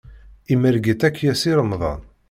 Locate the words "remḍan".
1.57-2.01